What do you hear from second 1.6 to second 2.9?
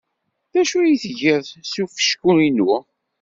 s ufecku-inu?